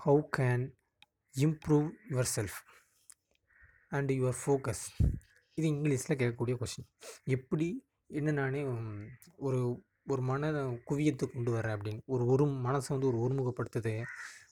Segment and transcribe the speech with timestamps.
[0.00, 0.62] How can
[1.34, 2.58] improve your self
[3.88, 4.84] and your focus
[5.58, 6.86] இது இங்கிலீஷில் கேட்கக்கூடிய கொஷின்
[7.26, 7.66] எப்படி
[8.10, 8.60] என்ன நானே
[9.38, 9.60] ஒரு
[10.06, 10.52] ஒரு மன
[10.84, 13.94] குவியத்தை கொண்டு வரேன் அப்படின்னு ஒரு ஒரு மனசை வந்து ஒரு ஒருமுகப்படுத்துது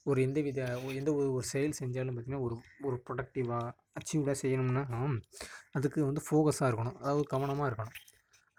[0.04, 0.60] ஒரு எந்த வித
[0.92, 4.84] எந்த ஒரு ஒரு செயல் செஞ்சாலும் பார்த்திங்கன்னா ஒரு ஒரு ப்ரொடக்டிவாக அச்சீவ்டாக செய்யணும்னா
[5.72, 6.98] அதுக்கு வந்து ஃபோக்கஸாக இருக்கணும்.
[6.98, 7.96] அதாவது கவனமாக இருக்கணும்.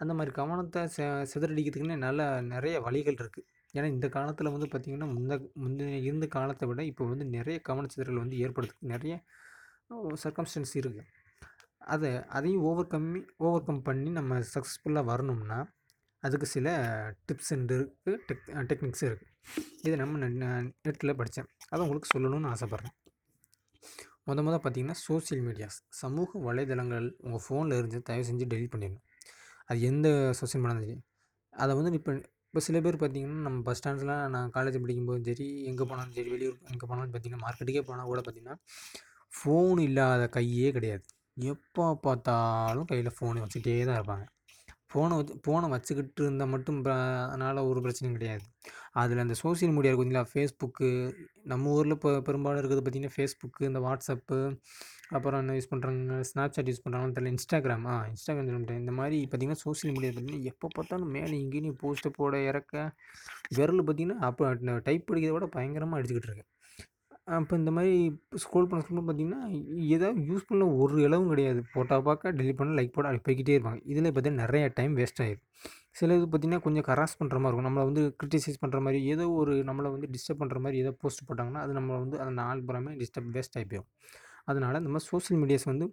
[0.00, 1.02] அந்த மாதிரி கவனத்தை செ
[1.32, 2.20] சிதறடிக்கிறதுக்குன்னு நல்ல
[2.52, 7.26] நிறைய வழிகள் இருக்குது ஏன்னா இந்த காலத்தில் வந்து பார்த்திங்கன்னா முந்த முந்தைய இருந்த காலத்தை விட இப்போ வந்து
[7.36, 9.14] நிறைய கவனச்சிதறல் வந்து ஏற்படுறதுக்கு நிறைய
[10.24, 11.06] சர்க்கம்ஸ்டன்ஸ் இருக்குது
[11.92, 15.58] அதை அதையும் ஓவர் கம்மி ஓவர் கம் பண்ணி நம்ம சக்ஸஸ்ஃபுல்லாக வரணும்னா
[16.22, 16.68] அதுக்கு சில
[17.28, 19.28] டிப்ஸ் அண்ட் இருக்குது டெக் டெக்னிக்ஸ் இருக்குது
[19.84, 20.18] இதை நம்ம
[20.86, 22.94] நெட்டில் படித்தேன் அதை உங்களுக்கு சொல்லணும்னு ஆசைப்பட்றேன்.
[24.28, 29.04] முத முத பார்த்தீங்கன்னா சோஷியல் மீடியாஸ் சமூக வலைதளங்கள் உங்கள் ஃபோனில் இருந்து தயவு செஞ்சு டெலிட் பண்ணிடணும்.
[29.68, 30.08] அது எந்த
[30.40, 31.00] சோஷியல் மீடியா சரி.
[31.52, 32.12] அதை வந்து இப்போ
[32.50, 36.56] இப்போ சில பேர் பார்த்தீங்கன்னா நம்ம பஸ் ஸ்டாண்ட்ஸ்லாம் நான் காலேஜ் படிக்கும்போதும் சரி எங்கே போனாலும் சரி வெளியூர்
[36.72, 38.56] எங்கே போனாலும் பார்த்திங்கன்னா மார்க்கெட்டுக்கே போனால் கூட பார்த்தீங்கன்னா
[39.32, 41.04] ஃபோன் இல்லாத கையே கிடையாது.
[41.52, 44.24] எப்போ பார்த்தாலும் கையில் ஃபோனை வச்சுக்கிட்டே தான் இருப்பாங்க.
[44.90, 46.78] ஃபோனை வச்சு ஃபோனை வச்சுக்கிட்டு இருந்தால் மட்டும்
[47.32, 48.44] அதனால் ஒரு பிரச்சனையும் கிடையாது.
[49.00, 50.88] அதில் அந்த சோஷியல் மீடியா இருக்கு பார்த்தீங்களா ஃபேஸ்புக்கு
[51.52, 54.38] நம்ம ஊரில் இப்போ பெரும்பாலும் இருக்கிறது பார்த்தீங்கன்னா ஃபேஸ்புக்கு இந்த வாட்ஸ்அப்பு
[55.16, 57.32] அப்புறம் என்ன யூஸ் பண்ணுறாங்க ஸ்னாப்சாட் யூஸ் பண்ணுறாங்கன்னு தெரியல.
[57.36, 62.16] இன்ஸ்டாகிராம் ஆ இன்ஸ்டாகிராம் சொல்லிட்டேன் இந்த மாதிரி பார்த்தீங்கன்னா சோஷியல் மீடியா பார்த்தீங்கன்னா எப்போ பார்த்தாலும் மேலே இங்கேயும் போஸ்ட்டு
[62.18, 62.74] போட இறக்க
[63.58, 64.52] விரல் பார்த்தீங்கன்னா அப்போ
[64.88, 66.46] டைப் படிக்கிறத விட பயங்கரமாக அடிச்சுக்கிட்டு இருக்கு
[67.36, 67.92] அப்போ இந்த மாதிரி
[68.42, 69.40] ஸ்க்ரோல் பண்ண ஸ்க்ரோல் பார்த்தீங்கன்னா
[69.96, 71.60] ஏதாவது யூஸ் பண்ண ஒரு இளவும் கிடையாது.
[71.70, 73.80] ஃபோட்டோ பார்க்க டெலிட் பண்ண லைக் போட அப்படி போய்கிட்டே இருப்பாங்க.
[73.92, 75.44] இதில் பார்த்தீங்கன்னா நிறைய டைம் வேஸ்ட் ஆகிடும்
[75.98, 77.68] சில இது பார்த்தீங்கன்னா கொஞ்சம் கராஸ் பண்ணுற மாதிரி இருக்கும்.
[77.68, 81.62] நம்மளை வந்து கிரிட்டிசைஸ் பண்ணுற மாதிரி ஏதோ ஒரு நம்மளை வந்து டிஸ்டர்ப் பண்ணுற மாதிரி ஏதோ போஸ்ட் போட்டாங்கன்னா
[81.66, 83.90] அது நம்மளை வந்து அந்த நாள் புறமே டிஸ்டர்ப் வேஸ்ட் ஆகி போயிடும்
[84.50, 85.86] அதனால் இந்த மாதிரி சோஷியல் மீடியாஸ் வந்து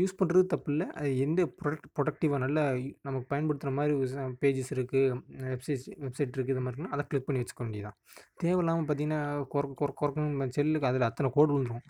[0.00, 2.62] யூஸ் பண்ணுறது தப்பு இல்லை அது எந்த ப்ரொடக்ட் ப்ரொடக்டிவாக நல்லா
[3.06, 3.94] நமக்கு பயன்படுத்துகிற மாதிரி
[4.42, 5.16] பேஜஸ் இருக்குது
[5.52, 7.96] வெப்சைட்ஸ் வெப்சைட் இருக்குது இது மாதிரி இருக்குன்னா அதை கிளிக் பண்ணி வச்சுக்க வேண்டியதான்
[8.42, 9.20] தேவையில்லாமல் பார்த்தீங்கன்னா
[9.54, 11.86] குறக்க குறக்க குறக்கணும் செல்லுக்கு அதில் அத்தனை கோடு விழுந்துரும்.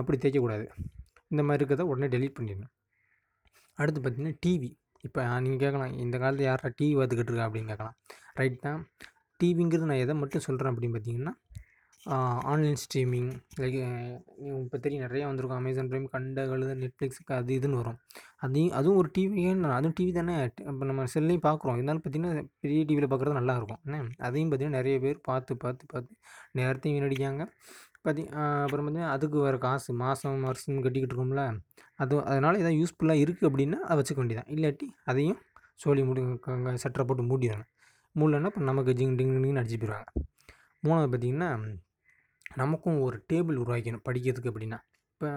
[0.00, 0.66] அப்படி தேய்க்கக்கூடாது
[1.32, 2.72] இந்த மாதிரி இருக்கிறத உடனே டெலீட் பண்ணிடணும்.
[3.78, 4.70] அடுத்து பார்த்தீங்கன்னா டிவி
[5.06, 7.96] இப்போ நீங்கள் கேட்கலாம் இந்த காலத்தில் யாரா டிவி பார்த்துக்கிட்டு இருக்கா அப்படின்னு கேட்கலாம்
[8.40, 8.80] ரைட் தான்.
[9.40, 11.34] டிவிங்கிறது நான் எதை மட்டும் சொல்கிறேன் அப்படின்னு பார்த்தீங்கன்னா
[12.50, 13.30] ஆன்லைன் ஸ்ட்ரீமிங்.
[13.60, 13.76] லைக்
[14.64, 15.60] இப்போ தெரியும் நிறையா வந்திருக்கும்.
[15.60, 17.98] அமேசான் ப்ரைம் கண்டகழுத நெட்ஃப்ளிக்ஸுக்கு அது இதுன்னு வரும்.
[18.44, 20.34] அதையும் அதுவும் ஒரு டிவியே அதுவும் டிவி தானே
[20.70, 23.98] இப்போ நம்ம செல்லையும் பார்க்குறோம் இருந்தாலும் பார்த்தீங்கன்னா பெரிய டிவியில் பார்க்குறது நல்லாயிருக்கும் என்ன?
[24.28, 26.12] அதையும் பார்த்தீங்கன்னா நிறைய பேர் பார்த்து பார்த்து பார்த்து
[26.60, 27.44] நேரத்தையும் வீணடிக்காங்க
[28.04, 31.44] பார்த்தி அப்புறம் பார்த்தீங்கன்னா அதுக்கு வேறு காசு மாதம் வருஷம் கட்டிக்கிட்டு இருக்கோம்ல
[32.02, 35.40] அது அதனால் எதாவது யூஸ்ஃபுல்லாக இருக்குது அப்படின்னா அதை வச்சுக்க வேண்டியதான் இல்லாட்டி அதையும்
[35.82, 36.22] சோழி மூடி
[36.84, 37.70] சட்டரை போட்டு மூடிடணும்.
[38.16, 40.08] மூடலன்னா இப்போ நமக்கு ஜிங் டிங் டிங்னு அடிச்சு போயிடுவாங்க.
[40.82, 41.50] மூணாவது பார்த்திங்கன்னா
[42.54, 44.78] நமக்கும் ஒரு டேபிள் உருவாக்கணும் படிக்கிறதுக்கு அப்படின்னா.
[45.12, 45.28] இப்போ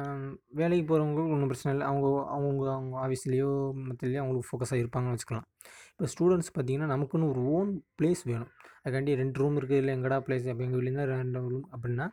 [0.59, 1.85] வேலைக்கு போகிறவங்களுக்கு ஒன்றும் பிரச்சனை இல்லை.
[1.91, 3.49] அவங்க அவங்க அவங்க ஆஃபீஸ்லேயோ
[3.87, 5.47] மற்றலையோ அவங்களுக்கு ஃபோக்கஸாக இருப்பாங்கன்னு வச்சுக்கலாம்.
[5.91, 8.51] இப்போ ஸ்டூடெண்ட்ஸ் பார்த்திங்கன்னா நமக்குன்னு ஒரு ஓன் பிளேஸ் வேணும்.
[8.83, 12.07] அதுக்காண்டி ரெண்டு ரூம் இருக்குது இல்லை எங்கடா பிளேஸ் அப்போ எங்கள் வீட்லேருந்து ரெண்டு ரூம் அப்படின்னா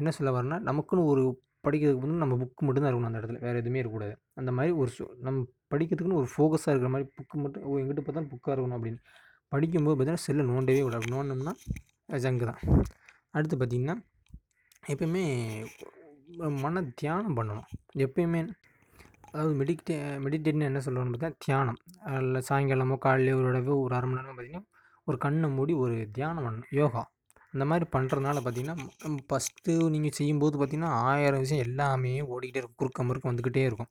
[0.00, 1.24] என்ன சொல்ல வரேன்னா நமக்குன்னு ஒரு
[1.66, 3.40] படிக்கிறதுக்கு வந்து நம்ம புக்கு மட்டும்தான் இருக்கணும் அந்த இடத்துல.
[3.46, 4.14] வேறு எதுவுமே இருக்கக்கூடாது.
[4.40, 4.90] அந்த மாதிரி ஒரு
[5.26, 9.00] நம்ம படிக்கிறதுக்குன்னு ஒரு ஃபோக்கஸாக இருக்கிற மாதிரி புக்கு மட்டும் ஓ எங்கிட்ட பார்த்தாலும் புக்காக இருக்கணும் அப்படின்னு.
[9.48, 11.06] படிக்கும்போது பார்த்தீங்கன்னா செல்லை நோண்டவே கூடாது.
[11.14, 11.54] நோண்டோம்னா
[12.24, 12.60] ஜங்கு தான்.
[13.36, 13.96] அடுத்து பார்த்திங்கன்னா
[14.92, 15.24] எப்பயுமே
[16.64, 17.68] மன தியானம் பண்ணணும்.
[18.04, 18.40] எப்பயுமே
[19.32, 21.78] அதாவது மெடிக்டே மெடிடேட்னு என்ன சொல்லுவாங்கன்னு பார்த்தா தியானம்.
[22.10, 24.68] அதில் சாயங்காலமோ காலையிலையோ ஒரு தடவை ஒரு அரை மணி நேரம் பார்த்திங்கன்னா
[25.06, 26.68] ஒரு கண்ணை மூடி ஒரு தியானம் பண்ணணும்.
[26.80, 27.02] யோகா.
[27.54, 28.76] அந்த மாதிரி பண்ணுறதுனால பார்த்திங்கன்னா
[29.28, 32.80] ஃபஸ்ட்டு நீங்கள் செய்யும்போது பார்த்திங்கன்னா ஆயிரம் விஷயம் எல்லாமே ஓடிக்கிட்டே இருக்கும்.
[32.82, 33.90] குறுக்க முறுக்க வந்துக்கிட்டே இருக்கும்.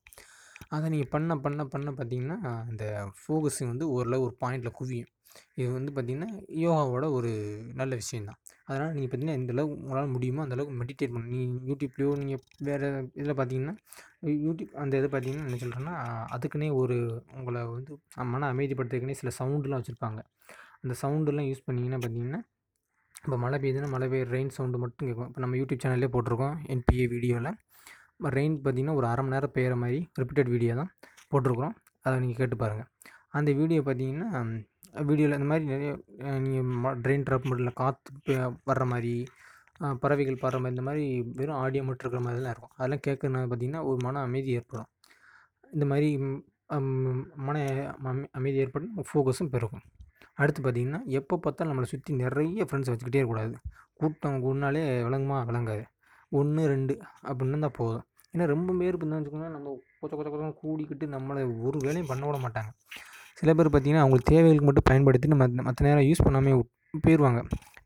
[0.76, 2.40] அதை நீங்கள் பண்ண பண்ண பண்ண பார்த்திங்கன்னா
[2.72, 2.86] இந்த
[3.20, 5.12] ஃபோகஸிங் வந்து ஓரளவு ஒரு பாயிண்டில் குவியும்.
[5.60, 6.30] இது வந்து பார்த்திங்கன்னா
[6.64, 7.32] யோகாவோட ஒரு
[7.80, 8.40] நல்ல விஷயந்தான்.
[8.68, 12.88] அதனால் நீங்கள் பார்த்தீங்கன்னா எந்தளவுக்கு உங்களால் முடியுமோ அந்தளவுக்கு மெடிடேட் பண்ணணும் யூடியூப்லேயோ நீங்கள் வேறு
[13.20, 13.76] இதில் பார்த்தீங்கன்னா
[14.46, 15.96] யூடியூப் அந்த இதை பார்த்தீங்கன்னா என்ன சொல்கிறேன்னா
[16.38, 16.98] அதுக்குன்னே ஒரு
[17.38, 17.94] உங்களை வந்து
[18.34, 20.22] மன அமைதிப்படுத்துறதுக்குன்னே சில சவுண்டுலாம் வச்சுருப்பாங்க.
[20.84, 22.42] அந்த சவுண்டெல்லாம் யூஸ் பண்ணிங்கன்னா பார்த்தீங்கன்னா
[23.26, 25.28] இப்போ மழை பெய்யுதுன்னா மழை பெய்யுற ரெயின் சவுண்டு மட்டும் கேட்கும்.
[25.30, 27.52] இப்போ நம்ம யூடியூப் சேனல்லே போட்டிருக்கோம் என்பிஏ வீடியோவில்
[28.38, 30.92] ரெயின் பார்த்தீங்கன்னா ஒரு அரை மணி நேரம் பெய்கிற மாதிரி ரிப்பீட்டட் வீடியோ தான்
[31.32, 31.76] போட்டிருக்கிறோம்.
[32.06, 32.90] அதை நீங்கள் கேட்டு பாருங்கள்
[33.38, 34.30] அந்த வீடியோ பார்த்தீங்கன்னா
[35.10, 35.92] வீடியோவில் இந்த மாதிரி நிறைய
[36.46, 38.36] நீங்கள் ட்ரெயின் ட்ராப் மட்டும் இல்லை காற்று
[38.70, 39.14] வர்ற மாதிரி
[40.04, 41.06] பறவைகள் பாடுற மாதிரி இந்த மாதிரி
[41.40, 42.74] வெறும் ஆடியோ மட்டும் இருக்கிற மாதிரிலாம் இருக்கும்.
[42.78, 44.90] அதெல்லாம் கேட்குறதுனால பார்த்தீங்கன்னா ஒரு மன அமைதி ஏற்படும்.
[45.76, 46.10] இந்த மாதிரி
[47.48, 47.58] மன
[48.40, 49.84] அமைதி ஏற்படும் ஃபோக்கஸும் பெருகும்.
[50.42, 53.56] அடுத்து பார்த்திங்கன்னா எப்போ பார்த்தாலும் நம்மளை சுற்றி நிறைய ஃப்ரெண்ட்ஸ் வச்சுக்கிட்டே இருக்கக்கூடாது.
[54.02, 55.40] கூட்டம் கூடினாலே விளங்குமா?
[55.50, 55.84] விளங்காது.
[56.40, 56.94] ஒன்று ரெண்டு
[57.28, 58.06] அப்படின்னு இருந்தால் போதும்.
[58.34, 62.38] ஏன்னா ரொம்ப பேர் இப்போ வச்சுக்கோங்க நம்ம கொச்ச கொச்ச கொச்சம் கூடிக்கிட்டு நம்மளை ஒரு வேலையும் பண்ண விட
[62.46, 62.72] மாட்டாங்க.
[63.40, 66.64] சில பேர் பார்த்திங்கன்னா அவங்களுக்கு தேவைகளுக்கு மட்டும் பயன்படுத்திட்டு மற்ற மற்ற நேரம் யூஸ் பண்ணாமல்
[67.06, 67.40] போயிடுவாங்க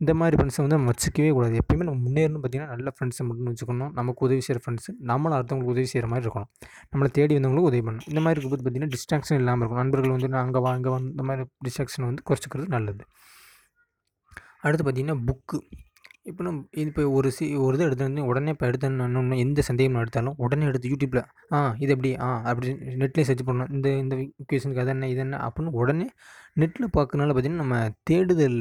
[0.03, 1.53] இந்த மாதிரி ஃப்ரெண்ட்ஸை வந்து நம்ம வச்சுக்கவே கூடாது.
[1.61, 3.91] எப்பயுமே நம்ம முன்னேறணும் பார்த்திங்கன்னா நல்ல ஃப்ரெண்ட்ஸை மட்டும் வச்சுக்கணும்.
[3.99, 6.49] நமக்கு உதவி செய்கிற ஃப்ரெண்ட்ஸு நம்மளும் அடுத்தவங்களுக்கு உதவி செய்கிற மாதிரி இருக்கணும்.
[6.91, 8.07] நம்மளை தேடி வந்தவங்களுக்கு உதவி பண்ணணும்.
[8.11, 11.25] இந்த மாதிரி இருக்கும்போது பார்த்திங்கன்னா டிஸ்ட்ராக்ஷன் இல்லாமல் இருக்கும் நண்பர்கள் வந்து நான் அங்கே வா இங்கே வா இந்த
[11.29, 13.03] மாதிரி டிஸ்ட்ராக்ஷன் வந்து குறைச்சிக்கிறது நல்லது.
[14.65, 15.59] அடுத்து பார்த்திங்கன்னா புக்கு
[16.27, 20.65] இப்போ நம் இப்போ ஒரு சி ஒரு இது எடுத்து உடனே இப்போ எடுத்தோன்னு எந்த சந்தேகம் எடுத்தாலும் உடனே
[20.71, 21.21] எடுத்து யூடியூப்பில்
[21.57, 22.11] ஆ இது எப்படி?
[22.25, 22.67] ஆ அப்படி
[23.01, 23.71] நெட்லேயே சர்ச் பண்ணணும்.
[23.75, 24.15] இந்த இந்த
[24.49, 25.37] கொஷனுக்கு அது என்ன இது என்ன?
[25.47, 26.07] அப்படின்னு உடனே
[26.61, 27.77] நெட்டில் பார்க்கறனால பார்த்திங்கன்னா நம்ம
[28.11, 28.59] தேடுதல்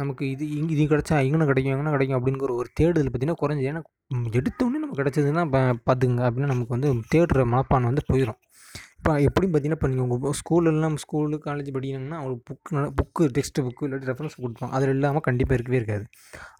[0.00, 3.82] நமக்கு இது இங்கே இது கிடச்சா எங்கன கிடைக்கும் எங்கன கிடைக்கும் அப்படிங்கிற ஒரு தேடுதல் பார்த்திங்கன்னா குறைஞ்சி ஏன்னா
[4.38, 5.44] எடுத்தோடனே நமக்கு கிடச்சதுன்னா
[5.88, 6.22] பார்த்துக்குங்க.
[6.28, 8.38] அப்படின்னா நமக்கு வந்து தேடுற மனப்பான்மை வந்து போயிடும்
[9.02, 13.86] இப்போ எப்படின்னு பார்த்தீங்கன்னா இப்போ நீங்கள் உங்கள் ஸ்கூல்லலாம் ஸ்கூலு காலேஜ் படிக்கிறாங்கன்னா அவங்களுக்கு புக்கு புக்கு டெக்ஸ்ட் புக்கு
[13.86, 16.04] இல்லாட்டி ரெஃபரன்ஸ் கொடுப்பாங்க அதில் இல்லாமல் கண்டிப்பாக இருக்கவே இருக்காது.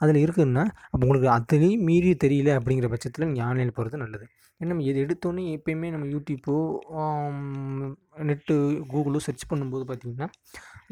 [0.03, 4.27] அதில் இருக்குதுன்னா அப்போ உங்களுக்கு அதுலேயும் மீறி தெரியல அப்படிங்கிற பட்சத்தில் நீங்கள் ஆன்லைனில் போகிறது நல்லது.
[4.61, 6.57] ஏன்னா நம்ம எது எடுத்தோன்னே எப்பயுமே நம்ம யூடியூப்போ
[8.31, 8.57] நெட்டு
[8.95, 10.29] கூகுளோ சர்ச் பண்ணும்போது பார்த்திங்கன்னா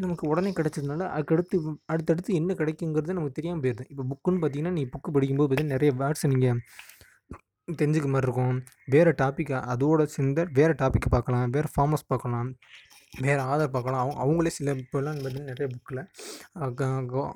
[0.05, 1.58] நமக்கு உடனே கிடச்சதுனால அதுக்கடுத்து
[1.94, 3.87] அடுத்தடுத்து என்ன கிடைக்குங்கிறது நமக்கு தெரியாமல் போயிடுது.
[3.94, 6.61] இப்போ புக்குன்னு பார்த்தீங்கன்னா நீ புக்கு படிக்கும்போது பார்த்தீங்கன்னா நிறைய வேர்ட்ஸ் நீங்கள்
[7.72, 8.64] தெரிஞ்சுக்க மாதிரி இருக்கும்.
[8.84, 11.50] வேறு டாப்பிக்கை அதோட சேர்ந்த வேறு டாப்பிக்கை பார்க்கலாம்.
[11.50, 12.55] வேறு ஃபார்மஸ் பார்க்கலாம்.
[13.12, 14.01] வேறு ஆதார் பார்க்கலாம்.
[14.03, 16.01] அவங்க அவங்களே சில இப்போல்லாம் பார்த்தீங்கன்னா நிறைய புக்கில்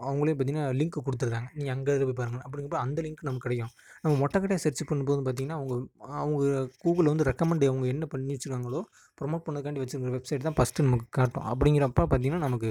[0.08, 3.72] அவங்களே பார்த்தீங்கன்னா லிங்க் கொடுத்துருக்காங்க நீங்கள் அங்கே போய் பாருங்கள் அப்படிங்கிறப்ப அந்த லிங்க் நமக்கு கிடைக்கும்.
[4.04, 5.74] நம்ம மொட்டைக்கடையாக சர்ச் பண்ணும்போது பார்த்திங்கன்னா அவங்க
[6.22, 6.44] அவங்க
[6.84, 8.82] கூகுளில் வந்து ரெக்கமெண்ட் அவங்க என்ன பண்ணி வச்சுருக்காங்களோ
[9.20, 11.46] ப்ரொமோட் பண்ணதுக்காண்டி வச்சுருக்கிற வெப்சைட் தான் ஃபஸ்ட்டு நமக்கு காட்டும்.
[11.52, 12.70] அப்படிங்கிறப்ப பார்த்திங்கன்னா நமக்கு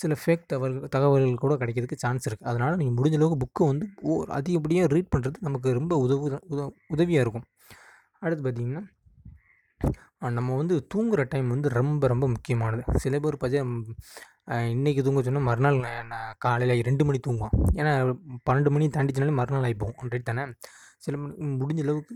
[0.00, 4.92] சில ஃபேக் தகவல் தகவல்கள் கூட கிடைக்கிறதுக்கு சான்ஸ் இருக்குது அதனால் நீங்கள் முடிஞ்ச அளவுக்கு வந்து ஓ அதிகப்படியாக
[4.94, 6.24] ரீட் பண்ணுறது நமக்கு ரொம்ப உதவு
[6.54, 6.62] உத
[6.96, 7.46] உதவியாக இருக்கும்.
[8.24, 8.84] அடுத்து பார்த்திங்கன்னா
[10.36, 12.82] நம்ம வந்து தூங்குகிற டைம் வந்து ரொம்ப ரொம்ப முக்கியமானது.
[13.04, 15.78] சில பேர் பார்த்தீங்கன்னா இன்றைக்கி தூங்க சொன்னால் மறுநாள்
[16.12, 17.92] நான் காலையில் ரெண்டு மணி தூங்குவோம் ஏன்னா
[18.46, 20.44] பன்னெண்டு மணி தாண்டிச்சுனாலே மறுநாள் ஆகிப்போம் ரைட் தானே?
[21.04, 22.14] சில மணி முடிஞ்ச அளவுக்கு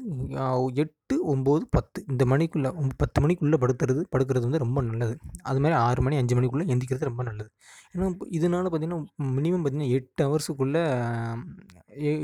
[0.82, 2.70] எட்டு ஒம்பது பத்து இந்த மணிக்குள்ளே
[3.03, 5.15] பத்து மணிக்குள்ளே படுத்துறது படுக்கிறது வந்து ரொம்ப நல்லது.
[5.50, 7.50] அது மாதிரி ஆறு மணி அஞ்சு மணிக்குள்ளே எந்திக்கிறது ரொம்ப நல்லது.
[7.94, 8.08] ஏன்னா
[8.38, 9.00] இதனால பார்த்திங்கன்னா
[9.38, 10.82] மினிமம் பார்த்திங்கன்னா எட்டு ஹவர்ஸுக்குள்ளே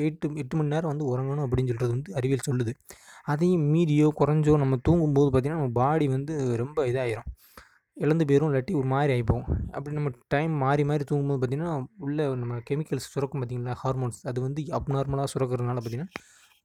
[0.09, 2.73] எட்டு எட்டு மணி நேரம் வந்து உறங்கணும் அப்படின்னு சொல்கிறது வந்து அறிவியல் சொல்லுது.
[3.29, 7.29] அதையும் மீறியோ குறைஞ்சோ நம்ம தூங்கும்போது பார்த்திங்கன்னா நம்ம பாடி வந்து ரொம்ப இதாகிரும்
[7.97, 12.59] இழந்து போயிடும் இல்லாட்டி ஒரு மாதிரி ஆகிப்போம் அப்படி நம்ம டைம் மாறி மாறி தூங்கும்போது பார்த்திங்கன்னா உள்ளே நம்ம
[12.71, 16.11] கெமிக்கல்ஸ் சுரக்கும் பார்த்திங்களா ஹார்மோன்ஸ் அது வந்து அப்நார்மலாக சுரக்கிறதுனால பார்த்திங்கன்னா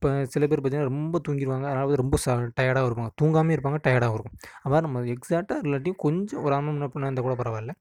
[0.02, 3.12] இப்போ சில பேர் பார்த்திங்கன்னா ரொம்ப தூங்கிடுவாங்க அதனால் ரொம்ப ச டயர்டாக இருப்பாங்க.
[3.22, 4.34] தூங்காமே இருப்பாங்க டயர்டாக இருக்கும்.
[4.64, 7.74] அதாவது நம்ம எக்ஸாக்டாக இல்லாட்டியும் கொஞ்சம் ஒரு அரை மணி நேரம் இருந்தால் கூட பரவாயில்ல.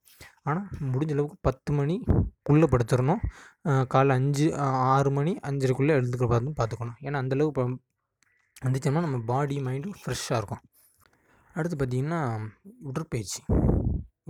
[0.44, 3.22] ஆனால் முடிஞ்ச அளவுக்கு பத்து மணிக்குள்ளே படுத்துடணும்
[3.94, 4.46] காலைல அஞ்சு
[4.92, 7.64] ஆறு மணி அஞ்சரைக்குள்ளே எழுந்துக்கிற பார்த்து பார்த்துக்கணும் ஏன்னா அந்தளவுக்கு
[8.62, 10.60] இப்போ வந்துச்சோம்னா நம்ம பாடி மைண்டும் ஃப்ரெஷ்ஷாக இருக்கும்.
[11.54, 12.20] அடுத்து பார்த்திங்கன்னா
[12.88, 13.40] உடற்பயிற்சி.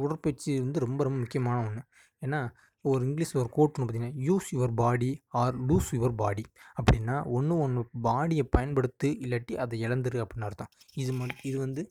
[0.05, 1.83] உடற்பயிற்சி வந்து ரொம்ப ரொம்ப முக்கியமான ஒன்று
[2.23, 2.41] ஏன்னா
[2.85, 6.45] ஒரு இங்கிலீஷில் ஒரு கோட் ஒன்று பார்த்திங்கன்னா use your body or lose your body
[6.79, 10.73] அப்படின்னா ஒன்று ஒன்று பாடியை பயன்படுத்து இல்லாட்டி அதை இழந்துரு அப்படின்னு அர்த்தம்.
[11.03, 11.85] இது மட் இது வந்து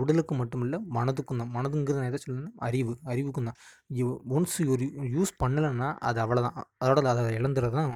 [0.00, 1.54] உடலுக்கு மட்டும் இல்லை மனதுக்கும் தான்.
[1.58, 2.94] மனதுங்கிறது நான் எதை சொல்லணும்னா அறிவு.
[3.12, 3.60] அறிவுக்கும் தான்.
[4.00, 4.06] யூ
[4.38, 4.86] ஒன்ஸ் ஒரு
[5.18, 7.92] யூஸ் பண்ணலைன்னா அது அவ்வளோதான் அதோட அதை இழந்துறது தான்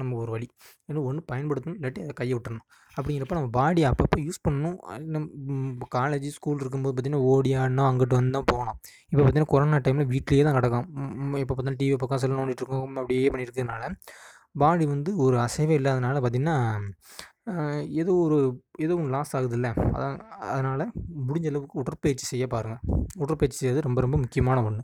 [0.00, 0.48] நம்ம ஒரு வழி.
[0.88, 2.66] ஏன்னா ஒன்று பயன்படுத்தணும் இல்லாட்டி அதை கையை விட்டுறணும்.
[2.96, 4.76] அப்படிங்கிறப்ப நம்ம பாடி அப்பப்போ யூஸ் பண்ணணும்.
[5.14, 8.76] நம்ம காலேஜ் ஸ்கூல் இருக்கும்போது பார்த்திங்கன்னா ஓடி ஆடினோம் அங்கிட்டு வந்து தான் போனோம்
[9.10, 10.86] இப்போ பார்த்திங்கன்னா கொரோனா டைமில் வீட்லேயே தான் கிடக்கும்
[11.42, 13.90] இப்போ பார்த்திங்கன்னா டிவி பக்கம் செல் நோண்டிட்டு இருக்கோம் அப்படியே பண்ணியிருக்கிறதுனால
[14.62, 16.56] பாடி வந்து ஒரு அசைவே இல்லாதனால பார்த்திங்கன்னா
[18.02, 18.38] ஏதோ ஒரு
[18.84, 19.68] எதுவும் லாஸ் ஆகுதுல்ல.
[19.96, 20.16] அதான்
[20.50, 20.84] அதனால்
[21.26, 22.80] முடிஞ்ச அளவுக்கு உடற்பயிற்சி செய்ய பாருங்கள்
[23.24, 24.82] உடற்பயிற்சி செய்யறது ரொம்ப ரொம்ப முக்கியமான ஒன்று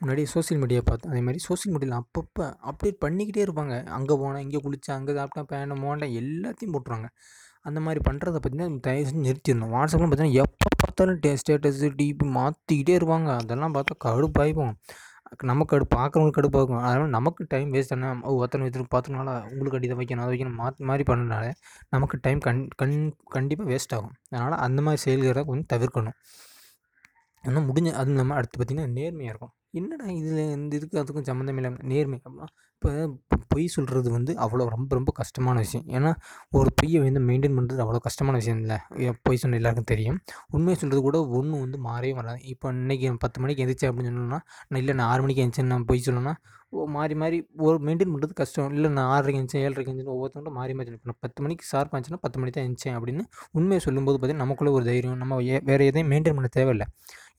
[0.00, 3.74] முன்னாடி சோசியல் மீடியா பார்த்தேன் அதே மாதிரி சோசியல் மீடியாவில் அப்பப்போ அப்டேட் பண்ணிக்கிட்டே இருப்பாங்க.
[3.96, 7.08] அங்கே போனேன் இங்கே குளித்தேன் அங்கே சாப்பிட்டேன் பேன மோண்டேன் எல்லாத்தையும் போட்டுருவாங்க.
[7.68, 9.72] அந்த மாதிரி பண்ணுறத பார்த்தீங்கன்னா தயவு செஞ்சு நிறுத்திடணும்.
[9.76, 13.28] வாட்ஸ்அப்லாம் பார்த்தீங்கன்னா எப்போ பார்த்தாலும் டே ஸ்டேட்டஸு டிபி மாற்றிக்கிட்டே இருப்பாங்க.
[13.42, 14.74] அதெல்லாம் பார்த்தா கடுப்பாயிப்போம்
[15.50, 19.88] நமக்கு கடு பார்க்குறவங்களுக்கு கடுப்பாகும் அதனால் நமக்கு டைம் வேஸ்ட் தானே ஓ ஒருத்தனை ஒருத்தர் பார்த்தனால உங்களுக்கு அடி
[19.90, 21.44] தான் வைக்கணும் அதை வைக்கணும் மாற்றி மாதிரி பண்ணனால
[21.94, 22.96] நமக்கு டைம் கண் கண்
[23.34, 24.14] கண்டிப்பாக வேஸ்ட் ஆகும்.
[24.32, 26.16] அதனால் அந்த மாதிரி செயல்களை கொஞ்சம் தவிர்க்கணும்.
[27.44, 29.54] ஆனால் முடிஞ்ச அது நம்ம அடுத்து பார்த்திங்கன்னா நேர்மையாக இருக்கும்.
[29.74, 32.16] என்னடா இதில் இந்த இதுக்கு அதுக்கும் சம்மந்தம் இல்லாமல் நேர்மை.
[32.24, 32.90] அப்படின்னா இப்போ
[33.52, 35.84] பொய் சொல்கிறது வந்து அவ்வளோ ரொம்ப ரொம்ப கஷ்டமான விஷயம்.
[35.96, 36.10] ஏன்னா
[36.58, 38.78] ஒரு பொய்யை வந்து மெயின்டைன் பண்ணுறது அவ்வளோ கஷ்டமான விஷயம் இல்லை.
[39.26, 40.18] பொய் சொன்ன எல்லாருக்கும் தெரியும்.
[40.56, 44.80] உண்மையை சொல்கிறது கூட ஒன்றும் வந்து மாறவே வராது இப்போ இன்றைக்கி பத்து மணிக்கு எந்திரிச்சேன் அப்படின்னு சொன்னோம்னா நான்
[44.82, 46.34] இல்லை நான் ஆறு மணிக்கு எழுந்திரிச்சேன் நான் பொய் சொல்லணும்னா
[46.74, 48.74] ஓ மாறி மாறி ஒரு மெயின்டைன் பண்ணுறது கஷ்டம்.
[48.76, 52.20] இல்லை நான் ஆறரைக்கு எழுந்திரிச்சேன் ஏழரைக்கு எழுந்திரிச்சேன் ஒவ்வொருத்தவங்களும் மாறி மாறி இப்போ நான் பத்து மணிக்கு ஷார்ப் ஆச்சுன்னா
[52.26, 53.22] பத்து மணி தான் எந்திரிச்சேன் அப்படின்னு
[53.58, 55.18] உண்மையை சொல்லும்போது பார்த்திங்கன்னா நமக்குள்ளே ஒரு தைரியம்.
[55.22, 55.38] நம்ம
[55.70, 56.86] வேறு எதையும் மெயின்டைன் பண்ண தேவையில்லை.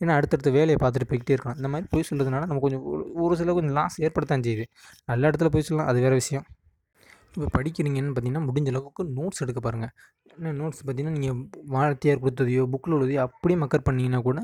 [0.01, 1.58] ஏன்னா அடுத்தடுத்த வேலையை பார்த்துட்டு போய்கிட்டே இருக்கலாம்.
[1.60, 2.84] இந்த மாதிரி பொய் சொல்கிறதுனால நம்ம கொஞ்சம்
[3.25, 4.65] ஒரு சில கொஞ்சம் லாஸ் ஏற்படுத்தான் செய்யுது.
[5.12, 6.46] நல்ல இடத்துல போய் சொல்லலாம் அது வேறு விஷயம்.
[7.36, 9.93] இப்போ படிக்கிறீங்கன்னு பார்த்தீங்கன்னா முடிஞ்ச அளவுக்கு நோட்ஸ் எடுக்க பாருங்கள்
[10.34, 11.38] ஏன்னா நோட்ஸ் பார்த்தீங்கன்னா நீங்கள்
[11.75, 14.39] வாத்தியார் கொடுத்ததையோ புக்கில் உள்ளதையோ அப்படியே மக்கர் பண்ணிங்கன்னா கூட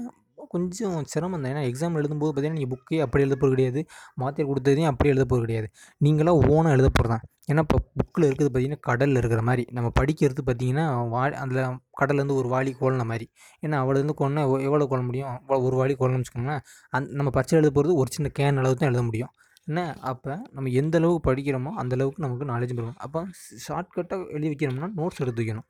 [0.54, 1.51] கொஞ்சம் சிரமம் தான்.
[1.54, 3.82] ஏன்னா எக்ஸாம் எழுதும்போது பார்த்தீங்கன்னா நீங்கள் புக்கே அப்படி எழுத போகிறது கிடையாது.
[4.24, 5.70] வாத்தியார் கொடுத்ததையும் அப்படியே எழுத போகிறது கிடையாது.
[6.06, 9.63] நீங்களாக ஓனாக எழுத போகிறது தான் ஏன்னா இப்போ புக்கில் இருக்கிறது பார்த்திங்கன்னா கடலில் இருக்கிற மாதிரி.
[9.77, 11.62] நம்ம படிக்கிறது பார்த்திங்கன்னா வா அதில்
[12.00, 13.27] கடல்லேருந்து ஒரு வாளி கோலின மாதிரி.
[13.66, 15.30] ஏன்னா அவ்வளோருந்து கொண்டா எவ்வளோ கொள்ள முடியும்?
[15.68, 16.63] ஒரு வாளி கொள்ளணும்னு வச்சுக்கோங்களேன்.
[16.98, 19.32] அந் நம்ம பச்சை எழுத போகிறது ஒரு சின்ன கேன் அளவு தான் எழுத முடியும்.
[19.69, 19.81] என்ன?
[20.09, 23.19] அப்போ நம்ம எந்த அளவுக்கு படிக்கிறோமோ அந்த அளவுக்கு நமக்கு நாலேஜ் பெறும் அப்போ
[23.65, 25.67] ஷார்ட்கட்டாக எழுதி வைக்கணும்னா நோட்ஸ் எடுத்து வைக்கணும்.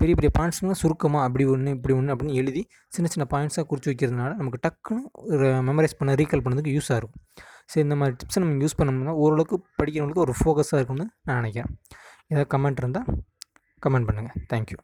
[0.00, 2.62] பெரிய பெரிய பாயிண்ட்ஸ்லாம் சுருக்கமாக அப்படி ஒன்று இப்படி ஒன்று அப்படின்னு எழுதி
[2.96, 7.24] சின்ன சின்ன பாயிண்ட்ஸாக குறித்து வைக்கிறதுனால நமக்கு டக்குன்னு மெமரைஸ் பண்ண ரீகால் பண்ணதுக்கு யூஸாக இருக்கும்.
[7.72, 11.72] ஸோ இந்த மாதிரி டிப்ஸை நம்ம யூஸ் பண்ணோம்னா ஓரளவுக்கு படிக்கிறவங்களுக்கு ஒரு ஃபோக்கஸாக இருக்கும்னு நான் நினைக்கிறேன்.
[12.32, 13.08] ஏதாவது கமெண்ட் இருந்தால்
[13.86, 14.78] கமெண்ட் பண்ணுங்கள் தேங்க்யூ